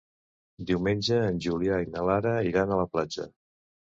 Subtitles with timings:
[0.69, 3.29] Diumenge en Julià i na Lara iran a la platja.